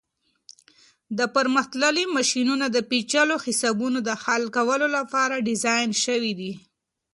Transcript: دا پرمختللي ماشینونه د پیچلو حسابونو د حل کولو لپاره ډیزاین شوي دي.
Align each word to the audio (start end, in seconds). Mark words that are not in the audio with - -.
دا 1.17 1.25
پرمختللي 1.35 2.03
ماشینونه 2.15 2.65
د 2.71 2.77
پیچلو 2.89 3.35
حسابونو 3.45 3.99
د 4.07 4.09
حل 4.23 4.43
کولو 4.55 4.87
لپاره 4.97 5.43
ډیزاین 5.47 5.89
شوي 6.05 6.33
دي. 6.39 6.51